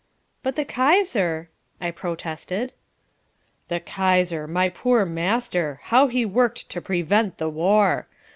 "But 0.41 0.55
the 0.55 0.65
Kaiser," 0.65 1.51
I 1.79 1.91
protested. 1.91 2.73
"The 3.67 3.79
Kaiser, 3.79 4.47
my 4.47 4.67
poor 4.67 5.05
master! 5.05 5.79
How 5.83 6.07
he 6.07 6.25
worked 6.25 6.67
to 6.69 6.81
prevent 6.81 7.37
the 7.37 7.49
war! 7.49 8.07